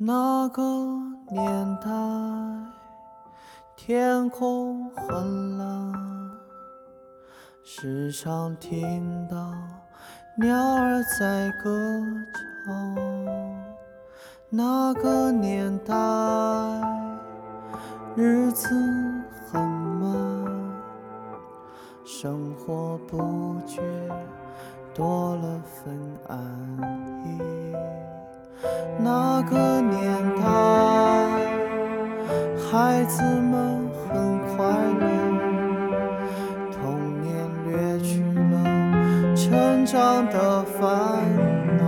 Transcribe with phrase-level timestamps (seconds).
[0.00, 0.62] 那个
[1.28, 1.90] 年代，
[3.74, 5.92] 天空很蓝，
[7.64, 9.52] 时常听到
[10.36, 12.00] 鸟儿在歌
[12.32, 12.94] 唱。
[14.48, 15.92] 那个年代，
[18.14, 18.68] 日子
[19.50, 20.80] 很慢，
[22.04, 23.82] 生活不觉
[24.94, 26.38] 多了份安
[27.26, 27.42] 逸。
[28.98, 30.00] 那个年
[30.36, 30.42] 代，
[32.70, 34.66] 孩子们很快
[34.98, 35.04] 乐，
[36.72, 37.26] 童年
[37.66, 38.52] 掠去了
[39.36, 40.80] 成长的烦
[41.78, 41.82] 恼。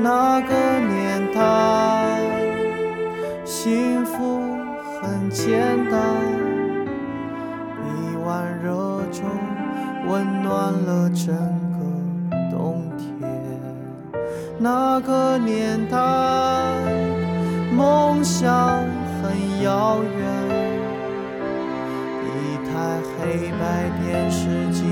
[0.00, 1.38] 那个年代，
[3.44, 4.40] 幸福
[5.00, 6.00] 很简单，
[7.84, 8.70] 一碗热
[9.12, 9.22] 粥
[10.08, 11.78] 温暖了整个
[12.50, 13.08] 冬天。
[14.60, 15.96] 那个年代，
[17.72, 18.50] 梦想
[19.22, 20.18] 很遥远，
[22.26, 24.82] 一台黑白电视机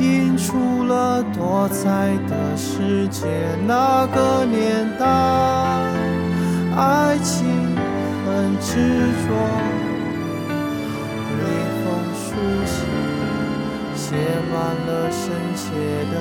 [0.00, 3.26] 映出了多彩的世界。
[3.66, 5.04] 那个年代，
[6.74, 7.46] 爱情
[8.24, 8.72] 很执
[9.26, 9.28] 着，
[11.36, 11.44] 一
[11.84, 11.84] 封
[12.16, 12.30] 书
[12.64, 12.88] 信，
[13.94, 14.16] 写
[14.50, 15.68] 满了深切
[16.10, 16.14] 的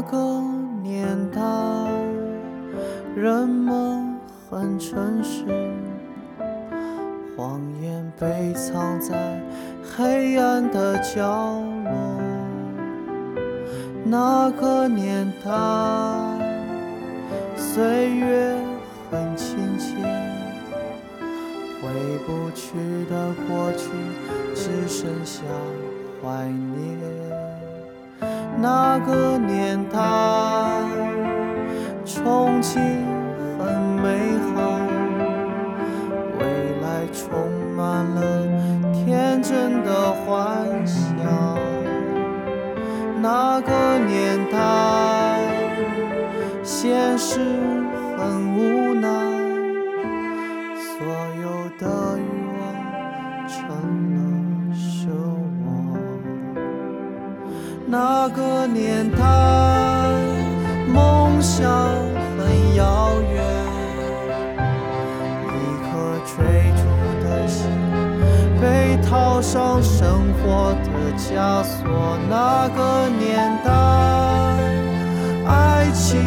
[0.00, 0.16] 那个
[0.80, 1.40] 年代，
[3.16, 4.16] 人们
[4.48, 5.44] 很诚实，
[7.36, 9.42] 谎言被藏在
[9.82, 11.90] 黑暗的角落。
[14.04, 15.50] 那个年代，
[17.56, 18.54] 岁月
[19.10, 19.96] 很亲切，
[21.82, 21.88] 回
[22.24, 22.78] 不去
[23.10, 23.90] 的过去
[24.54, 25.42] 只剩下
[26.22, 26.78] 怀念。
[28.60, 29.98] 那个年代，
[32.04, 32.82] 重庆
[33.56, 34.80] 很美好，
[36.38, 36.44] 未
[36.82, 37.38] 来充
[37.76, 38.20] 满了
[38.92, 40.98] 天真的幻想。
[43.22, 44.56] 那个年代，
[46.64, 47.38] 现实
[57.90, 59.18] 那个年代，
[60.92, 61.66] 梦想
[62.36, 63.42] 很遥远，
[65.46, 65.50] 一
[65.82, 65.88] 颗
[66.26, 66.36] 追
[66.76, 66.82] 逐
[67.24, 67.64] 的心
[68.60, 72.18] 被套上生活的枷锁。
[72.28, 73.72] 那个年代，
[75.46, 76.20] 爱情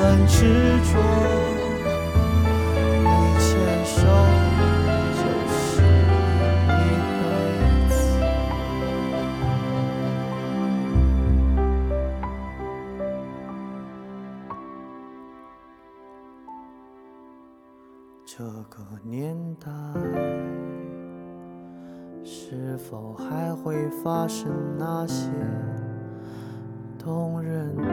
[0.00, 0.98] 很执着，
[18.32, 19.68] 这个年代，
[22.22, 24.48] 是否还会发生
[24.78, 25.28] 那些
[26.96, 27.92] 动人的